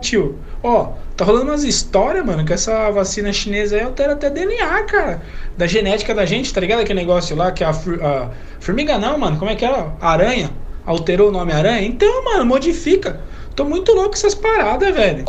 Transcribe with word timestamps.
Tio, 0.00 0.38
ó, 0.62 0.92
tá 1.16 1.24
rolando 1.24 1.50
umas 1.50 1.62
histórias, 1.62 2.24
mano, 2.24 2.44
que 2.44 2.52
essa 2.52 2.90
vacina 2.90 3.32
chinesa 3.32 3.76
aí 3.76 3.82
altera 3.82 4.14
até 4.14 4.30
DNA, 4.30 4.82
cara. 4.84 5.22
Da 5.58 5.66
genética 5.66 6.14
da 6.14 6.24
gente, 6.24 6.52
tá 6.52 6.60
ligado? 6.60 6.80
Aquele 6.80 7.00
negócio 7.00 7.36
lá 7.36 7.52
que 7.52 7.62
a, 7.62 7.70
a 7.70 8.30
formiga 8.60 8.98
não, 8.98 9.18
mano, 9.18 9.38
como 9.38 9.50
é 9.50 9.54
que 9.54 9.64
é? 9.64 9.86
Aranha. 10.00 10.50
Alterou 10.86 11.28
o 11.28 11.32
nome 11.32 11.52
aranha? 11.52 11.86
Então, 11.86 12.24
mano, 12.24 12.46
modifica. 12.46 13.20
Tô 13.54 13.64
muito 13.64 13.92
louco 13.92 14.14
essas 14.14 14.34
paradas, 14.34 14.94
velho. 14.94 15.24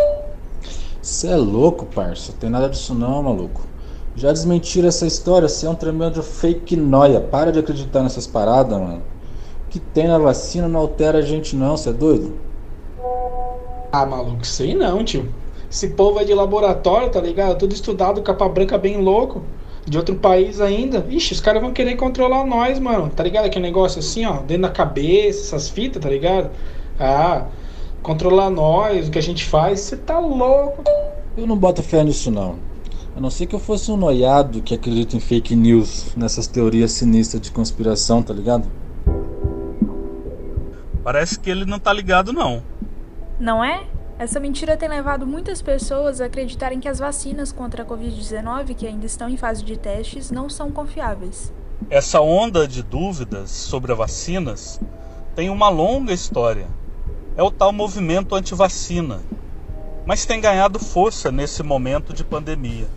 Você 1.01 1.27
é 1.27 1.35
louco, 1.35 1.85
parça. 1.85 2.31
Tem 2.39 2.49
nada 2.49 2.69
disso 2.69 2.95
não, 2.95 3.21
maluco. 3.23 3.61
Já 4.15 4.31
desmentiram 4.31 4.87
essa 4.87 5.05
história, 5.05 5.49
você 5.49 5.65
é 5.65 5.69
um 5.69 5.75
tremendo 5.75 6.23
fake 6.23 6.75
noia. 6.75 7.19
Para 7.19 7.51
de 7.51 7.59
acreditar 7.59 8.03
nessas 8.03 8.25
paradas, 8.25 8.79
mano. 8.79 9.01
O 9.65 9.69
que 9.69 9.79
tem 9.79 10.07
na 10.07 10.17
vacina 10.17 10.67
não 10.67 10.79
altera 10.79 11.17
a 11.17 11.21
gente 11.21 11.55
não, 11.55 11.75
você 11.75 11.89
é 11.89 11.93
doido? 11.93 12.33
Ah, 13.91 14.05
maluco, 14.05 14.45
sei 14.47 14.73
não, 14.73 15.03
tio. 15.03 15.27
Esse 15.69 15.89
povo 15.89 16.19
é 16.19 16.23
de 16.23 16.33
laboratório, 16.33 17.09
tá 17.09 17.19
ligado? 17.19 17.57
Tudo 17.57 17.73
estudado, 17.73 18.21
capa 18.21 18.47
branca 18.47 18.77
bem 18.77 18.97
louco. 18.97 19.43
De 19.85 19.97
outro 19.97 20.15
país 20.15 20.61
ainda. 20.61 21.05
Ixi, 21.09 21.33
os 21.33 21.39
caras 21.41 21.61
vão 21.61 21.73
querer 21.73 21.95
controlar 21.95 22.45
nós, 22.45 22.79
mano. 22.79 23.09
Tá 23.09 23.23
ligado? 23.23 23.45
Aquele 23.45 23.65
negócio 23.65 23.99
assim, 23.99 24.25
ó, 24.25 24.37
dentro 24.37 24.63
da 24.63 24.69
cabeça, 24.69 25.41
essas 25.41 25.69
fitas, 25.69 26.01
tá 26.01 26.09
ligado? 26.09 26.51
Ah, 26.99 27.47
controlar 28.01 28.49
nós, 28.49 29.07
o 29.07 29.11
que 29.11 29.19
a 29.19 29.21
gente 29.21 29.43
faz, 29.43 29.79
você 29.81 29.97
tá 29.97 30.19
louco. 30.19 30.83
Eu 31.35 31.47
não 31.47 31.57
boto 31.57 31.81
fé 31.81 32.03
nisso 32.03 32.29
não. 32.31 32.55
A 33.15 33.19
não 33.19 33.29
ser 33.29 33.45
que 33.45 33.55
eu 33.55 33.59
fosse 33.59 33.91
um 33.91 33.97
noiado 33.97 34.61
que 34.61 34.73
acredita 34.73 35.17
em 35.17 35.19
fake 35.19 35.55
news, 35.55 36.15
nessas 36.15 36.47
teorias 36.47 36.91
sinistras 36.91 37.41
de 37.41 37.51
conspiração, 37.51 38.23
tá 38.23 38.33
ligado? 38.33 38.69
Parece 41.03 41.39
que 41.39 41.49
ele 41.49 41.65
não 41.65 41.79
tá 41.79 41.91
ligado 41.91 42.31
não. 42.31 42.61
Não 43.41 43.63
é? 43.63 43.87
Essa 44.19 44.39
mentira 44.39 44.77
tem 44.77 44.87
levado 44.87 45.25
muitas 45.25 45.63
pessoas 45.63 46.21
a 46.21 46.25
acreditarem 46.25 46.79
que 46.79 46.87
as 46.87 46.99
vacinas 46.99 47.51
contra 47.51 47.81
a 47.81 47.85
Covid-19, 47.87 48.75
que 48.75 48.85
ainda 48.85 49.07
estão 49.07 49.27
em 49.27 49.35
fase 49.35 49.63
de 49.63 49.75
testes, 49.77 50.29
não 50.29 50.47
são 50.47 50.69
confiáveis. 50.69 51.51
Essa 51.89 52.21
onda 52.21 52.67
de 52.67 52.83
dúvidas 52.83 53.49
sobre 53.49 53.91
as 53.91 53.97
vacinas 53.97 54.79
tem 55.35 55.49
uma 55.49 55.69
longa 55.69 56.13
história. 56.13 56.67
É 57.35 57.41
o 57.41 57.49
tal 57.49 57.73
movimento 57.73 58.35
anti-vacina, 58.35 59.21
mas 60.05 60.23
tem 60.23 60.39
ganhado 60.39 60.77
força 60.77 61.31
nesse 61.31 61.63
momento 61.63 62.13
de 62.13 62.23
pandemia. 62.23 62.87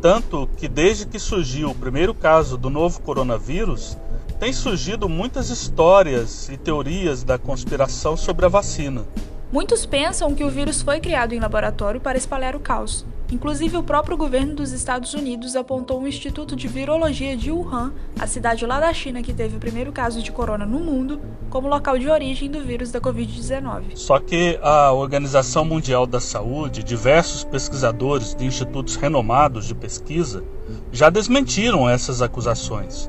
Tanto 0.00 0.48
que, 0.56 0.68
desde 0.68 1.04
que 1.04 1.18
surgiu 1.18 1.68
o 1.68 1.74
primeiro 1.74 2.14
caso 2.14 2.56
do 2.56 2.70
novo 2.70 3.02
coronavírus, 3.02 3.98
tem 4.40 4.54
surgido 4.54 5.06
muitas 5.06 5.50
histórias 5.50 6.48
e 6.48 6.56
teorias 6.56 7.22
da 7.22 7.36
conspiração 7.36 8.16
sobre 8.16 8.46
a 8.46 8.48
vacina. 8.48 9.04
Muitos 9.52 9.86
pensam 9.86 10.34
que 10.34 10.42
o 10.42 10.50
vírus 10.50 10.82
foi 10.82 10.98
criado 10.98 11.32
em 11.32 11.38
laboratório 11.38 12.00
para 12.00 12.18
espalhar 12.18 12.56
o 12.56 12.60
caos. 12.60 13.06
Inclusive, 13.30 13.76
o 13.76 13.82
próprio 13.82 14.16
governo 14.16 14.54
dos 14.54 14.72
Estados 14.72 15.14
Unidos 15.14 15.54
apontou 15.54 16.00
o 16.00 16.08
Instituto 16.08 16.56
de 16.56 16.66
Virologia 16.66 17.36
de 17.36 17.50
Wuhan, 17.50 17.92
a 18.18 18.26
cidade 18.26 18.66
lá 18.66 18.80
da 18.80 18.92
China 18.92 19.22
que 19.22 19.32
teve 19.32 19.56
o 19.56 19.60
primeiro 19.60 19.92
caso 19.92 20.20
de 20.20 20.32
corona 20.32 20.66
no 20.66 20.80
mundo, 20.80 21.20
como 21.48 21.68
local 21.68 21.96
de 21.96 22.08
origem 22.08 22.50
do 22.50 22.60
vírus 22.60 22.90
da 22.90 23.00
Covid-19. 23.00 23.96
Só 23.96 24.18
que 24.18 24.58
a 24.62 24.92
Organização 24.92 25.64
Mundial 25.64 26.06
da 26.06 26.20
Saúde, 26.20 26.82
diversos 26.82 27.44
pesquisadores 27.44 28.34
de 28.34 28.44
institutos 28.44 28.96
renomados 28.96 29.66
de 29.66 29.74
pesquisa, 29.76 30.42
já 30.90 31.08
desmentiram 31.08 31.88
essas 31.88 32.20
acusações. 32.20 33.08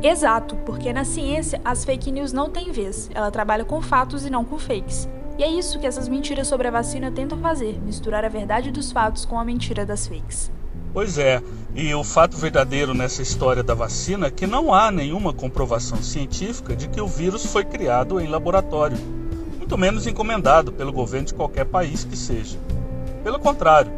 Exato, 0.00 0.56
porque 0.66 0.92
na 0.92 1.04
ciência 1.04 1.60
as 1.64 1.84
fake 1.84 2.12
news 2.12 2.32
não 2.32 2.48
têm 2.48 2.70
vez, 2.70 3.10
ela 3.12 3.30
trabalha 3.30 3.64
com 3.64 3.80
fatos 3.82 4.24
e 4.24 4.30
não 4.30 4.44
com 4.44 4.58
fakes. 4.58 5.08
E 5.36 5.42
é 5.42 5.48
isso 5.50 5.80
que 5.80 5.86
essas 5.86 6.08
mentiras 6.08 6.46
sobre 6.46 6.68
a 6.68 6.70
vacina 6.70 7.10
tentam 7.10 7.38
fazer: 7.38 7.80
misturar 7.80 8.24
a 8.24 8.28
verdade 8.28 8.70
dos 8.70 8.92
fatos 8.92 9.24
com 9.24 9.38
a 9.38 9.44
mentira 9.44 9.84
das 9.84 10.06
fakes. 10.06 10.50
Pois 10.92 11.18
é, 11.18 11.42
e 11.74 11.92
o 11.92 12.04
fato 12.04 12.36
verdadeiro 12.36 12.94
nessa 12.94 13.20
história 13.20 13.64
da 13.64 13.74
vacina 13.74 14.28
é 14.28 14.30
que 14.30 14.46
não 14.46 14.72
há 14.72 14.92
nenhuma 14.92 15.32
comprovação 15.32 16.00
científica 16.00 16.76
de 16.76 16.88
que 16.88 17.00
o 17.00 17.08
vírus 17.08 17.46
foi 17.46 17.64
criado 17.64 18.20
em 18.20 18.28
laboratório, 18.28 18.96
muito 19.58 19.76
menos 19.76 20.06
encomendado 20.06 20.70
pelo 20.70 20.92
governo 20.92 21.26
de 21.26 21.34
qualquer 21.34 21.64
país 21.64 22.04
que 22.04 22.16
seja. 22.16 22.56
Pelo 23.24 23.40
contrário, 23.40 23.90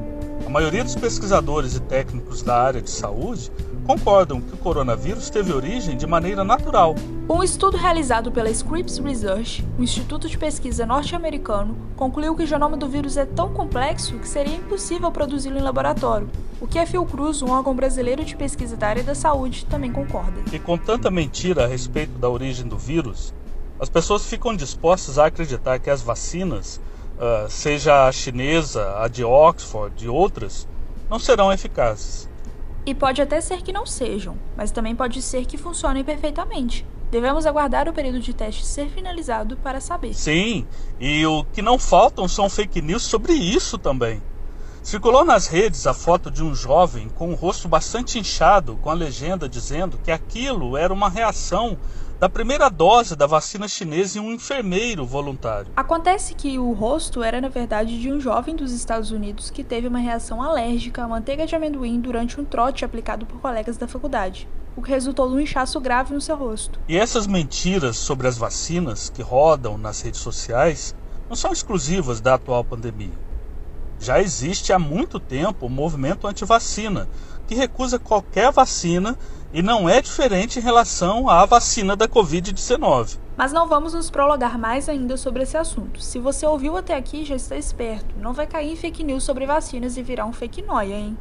a 0.47 0.49
maioria 0.49 0.83
dos 0.83 0.95
pesquisadores 0.95 1.77
e 1.77 1.81
técnicos 1.81 2.41
da 2.41 2.57
área 2.63 2.81
de 2.81 2.89
saúde 2.89 3.53
concordam 3.87 4.41
que 4.41 4.53
o 4.53 4.57
coronavírus 4.57 5.31
teve 5.31 5.53
origem 5.53 5.97
de 5.97 6.07
maneira 6.07 6.43
natural. 6.43 6.97
Um 7.31 7.43
estudo 7.43 7.77
realizado 7.77 8.33
pela 8.33 8.51
Scripps 8.51 8.99
Research, 8.99 9.65
um 9.79 9.83
instituto 9.85 10.29
de 10.29 10.37
pesquisa 10.37 10.85
norte-americano, 10.85 11.77
concluiu 11.95 12.35
que 12.35 12.43
o 12.43 12.47
genoma 12.47 12.77
do 12.77 12.89
vírus 12.89 13.17
é 13.17 13.25
tão 13.25 13.53
complexo 13.53 14.19
que 14.19 14.29
seria 14.29 14.57
impossível 14.57 15.11
produzi-lo 15.13 15.59
em 15.59 15.63
laboratório. 15.63 16.29
O 16.61 16.67
que 16.67 16.79
a 16.79 16.87
Fiocruz, 16.87 17.43
um 17.43 17.51
órgão 17.51 17.75
brasileiro 17.77 18.25
de 18.25 18.35
pesquisa 18.35 18.77
da 18.77 18.89
área 18.89 19.05
da 19.05 19.15
saúde, 19.15 19.65
também 19.67 19.93
concorda. 19.93 20.43
E 20.53 20.59
com 20.59 20.77
tanta 20.77 21.11
mentira 21.11 21.65
a 21.65 21.69
respeito 21.69 22.19
da 22.19 22.29
origem 22.29 22.67
do 22.67 22.77
vírus, 22.77 23.33
as 23.79 23.89
pessoas 23.89 24.27
ficam 24.27 24.57
dispostas 24.57 25.19
a 25.19 25.27
acreditar 25.27 25.79
que 25.79 25.91
as 25.91 26.03
vacinas, 26.03 26.81
uh, 27.19 27.49
seja 27.49 28.07
a 28.07 28.13
chinesa, 28.13 28.99
a 28.99 29.07
de 29.07 29.23
Oxford 29.23 30.05
e 30.05 30.09
outras, 30.09 30.67
não 31.09 31.19
serão 31.19 31.53
eficazes. 31.53 32.29
E 32.87 32.95
pode 32.95 33.21
até 33.21 33.41
ser 33.41 33.63
que 33.63 33.73
não 33.73 33.85
sejam, 33.85 34.39
mas 34.57 34.71
também 34.71 34.95
pode 34.95 35.21
ser 35.21 35.45
que 35.45 35.59
funcionem 35.59 36.05
perfeitamente. 36.05 36.87
Devemos 37.11 37.45
aguardar 37.45 37.89
o 37.89 37.93
período 37.93 38.21
de 38.21 38.33
teste 38.33 38.65
ser 38.65 38.89
finalizado 38.89 39.57
para 39.57 39.81
saber. 39.81 40.15
Sim, 40.15 40.65
e 41.01 41.27
o 41.27 41.45
que 41.53 41.61
não 41.61 41.81
faltam 41.81 42.29
são 42.29 42.49
fake 42.49 42.81
news 42.81 43.03
sobre 43.03 43.33
isso 43.33 43.77
também. 43.77 44.23
Circulou 44.85 45.25
nas 45.25 45.49
redes 45.49 45.85
a 45.85 45.93
foto 45.93 46.31
de 46.31 46.45
um 46.45 46.55
jovem 46.55 47.09
com 47.09 47.33
o 47.33 47.35
rosto 47.35 47.67
bastante 47.67 48.21
inchado, 48.21 48.77
com 48.77 48.89
a 48.89 48.95
legenda 48.95 49.49
dizendo 49.49 49.99
que 49.99 50.13
aquilo 50.13 50.77
era 50.77 50.95
uma 50.95 51.09
reação 51.09 51.77
da 52.19 52.31
primeira 52.31 52.71
dose 52.71 53.15
da 53.15 53.27
vacina 53.27 53.69
chinesa 53.69 54.19
em 54.19 54.23
um 54.23 54.33
enfermeiro 54.33 55.05
voluntário. 55.05 55.71
Acontece 55.77 56.35
que 56.35 56.59
o 56.59 56.73
rosto 56.73 57.23
era, 57.23 57.43
na 57.43 57.49
verdade, 57.49 58.01
de 58.01 58.11
um 58.11 58.19
jovem 58.19 58.57
dos 58.57 58.73
Estados 58.73 59.11
Unidos 59.11 59.51
que 59.51 59.63
teve 59.63 59.87
uma 59.87 59.99
reação 59.99 60.43
alérgica 60.43 61.05
à 61.05 61.09
manteiga 61.09 61.47
de 61.47 61.55
amendoim 61.55 62.01
durante 62.01 62.41
um 62.41 62.45
trote 62.45 62.87
aplicado 62.87 63.27
por 63.27 63.39
colegas 63.41 63.77
da 63.77 63.87
faculdade, 63.87 64.49
o 64.75 64.81
que 64.81 64.91
resultou 64.91 65.29
num 65.29 65.41
inchaço 65.41 65.79
grave 65.79 66.15
no 66.15 66.21
seu 66.21 66.37
rosto. 66.37 66.81
E 66.89 66.97
essas 66.97 67.27
mentiras 67.27 67.99
sobre 67.99 68.27
as 68.27 68.39
vacinas 68.39 69.11
que 69.11 69.21
rodam 69.21 69.77
nas 69.77 70.01
redes 70.01 70.21
sociais 70.21 70.95
não 71.29 71.37
são 71.37 71.53
exclusivas 71.53 72.21
da 72.21 72.35
atual 72.35 72.65
pandemia. 72.65 73.27
Já 73.99 74.21
existe 74.21 74.73
há 74.73 74.79
muito 74.79 75.19
tempo 75.19 75.67
o 75.67 75.71
movimento 75.71 76.27
anti-vacina, 76.27 77.09
que 77.47 77.55
recusa 77.55 77.99
qualquer 77.99 78.51
vacina 78.53 79.17
e 79.57 79.63
não 79.63 79.89
é 79.89 80.03
diferente 80.03 80.59
em 80.59 80.63
relação 80.63 81.31
à 81.31 81.47
vacina 81.47 81.97
da 81.97 82.07
Covid-19. 82.07 83.17
Mas 83.39 83.55
não 83.55 83.67
vamos 83.67 83.95
nos 83.95 84.11
prolongar 84.11 84.59
mais 84.59 84.87
ainda 84.87 85.17
sobre 85.17 85.45
esse 85.45 85.57
assunto. 85.57 86.03
Se 86.03 86.19
você 86.19 86.45
ouviu 86.45 86.77
até 86.77 86.95
aqui, 86.95 87.25
já 87.25 87.37
está 87.37 87.57
esperto. 87.57 88.15
Não 88.21 88.35
vai 88.35 88.47
cair 88.47 88.71
em 88.71 88.77
fake 88.77 89.03
news 89.03 89.25
sobre 89.25 89.47
vacinas 89.47 89.97
e 89.97 90.03
virar 90.03 90.27
um 90.27 90.33
fake 90.35 90.61
noia, 90.61 90.97
hein? 90.97 91.17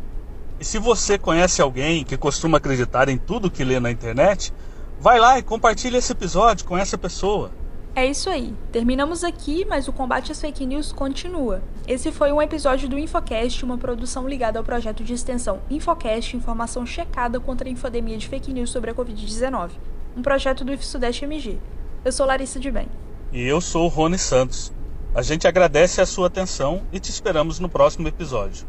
E 0.60 0.66
se 0.66 0.78
você 0.78 1.18
conhece 1.18 1.62
alguém 1.62 2.04
que 2.04 2.18
costuma 2.18 2.58
acreditar 2.58 3.08
em 3.08 3.18
tudo 3.18 3.50
que 3.50 3.64
lê 3.64 3.80
na 3.80 3.90
internet, 3.90 4.54
vai 5.00 5.18
lá 5.18 5.40
e 5.40 5.42
compartilhe 5.42 5.96
esse 5.96 6.12
episódio 6.12 6.66
com 6.66 6.78
essa 6.78 6.98
pessoa. 6.98 7.52
É 7.96 8.06
isso 8.06 8.30
aí. 8.30 8.54
Terminamos 8.74 9.24
aqui, 9.24 9.64
mas 9.64 9.88
o 9.88 9.94
combate 9.94 10.30
às 10.30 10.42
fake 10.42 10.66
news 10.66 10.92
continua. 10.92 11.64
Esse 11.88 12.12
foi 12.12 12.30
um 12.30 12.42
episódio 12.42 12.90
do 12.90 13.00
Infocast, 13.00 13.64
uma 13.64 13.78
produção 13.78 14.28
ligada 14.28 14.60
ao 14.60 14.66
projeto 14.66 15.02
de 15.02 15.14
extensão 15.14 15.62
Infocast, 15.70 16.36
informação 16.36 16.86
checada 16.86 17.40
contra 17.40 17.70
a 17.70 17.72
infodemia 17.72 18.18
de 18.18 18.28
fake 18.28 18.52
news 18.52 18.70
sobre 18.70 18.92
a 18.92 18.94
Covid-19, 18.94 19.70
um 20.18 20.22
projeto 20.22 20.66
do 20.66 20.74
IFSudeste 20.74 21.24
MG. 21.24 21.58
Eu 22.04 22.12
sou 22.12 22.26
Larissa 22.26 22.60
de 22.60 22.70
Bem. 22.70 22.90
E 23.32 23.42
eu 23.42 23.62
sou 23.62 23.88
Rony 23.88 24.18
Santos. 24.18 24.74
A 25.16 25.22
gente 25.22 25.48
agradece 25.48 26.02
a 26.02 26.06
sua 26.06 26.28
atenção 26.28 26.82
e 26.92 27.00
te 27.00 27.10
esperamos 27.10 27.62
no 27.62 27.70
próximo 27.70 28.10
episódio. 28.10 28.68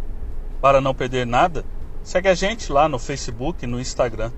Para 0.60 0.80
não 0.80 0.94
perder 0.94 1.26
nada, 1.26 1.64
segue 2.04 2.28
a 2.28 2.34
gente 2.34 2.70
lá 2.70 2.88
no 2.88 2.96
Facebook 3.00 3.64
e 3.64 3.66
no 3.66 3.80
Instagram, 3.80 4.30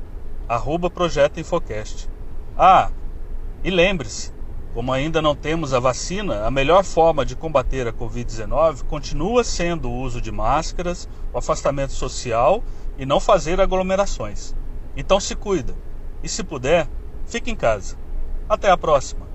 arroba 0.49 0.89
Projeto 0.89 1.39
Infocast. 1.39 2.09
Ah, 2.57 2.91
e 3.63 3.71
lembre-se, 3.71 4.38
como 4.79 4.93
ainda 4.93 5.21
não 5.21 5.35
temos 5.35 5.75
a 5.75 5.81
vacina, 5.81 6.47
a 6.47 6.53
melhor 6.53 6.85
forma 6.85 7.27
de 7.27 7.35
combater 7.35 7.89
a 7.89 7.93
Covid-19 7.93 8.85
continua 8.85 9.43
sendo 9.43 9.91
o 9.91 10.01
uso 10.01 10.21
de 10.21 10.31
máscaras, 10.31 11.09
o 11.33 11.39
afastamento 11.39 11.93
social 11.93 12.63
e 12.97 13.05
não 13.05 13.19
fazer 13.19 13.61
aglomerações. 13.61 14.55
Então 14.97 15.19
se 15.19 15.35
cuida 15.35 15.75
e, 16.23 16.29
se 16.29 16.45
puder, 16.45 16.89
fique 17.27 17.51
em 17.51 17.57
casa. 17.57 17.97
Até 18.49 18.71
a 18.71 18.77
próxima! 18.77 19.27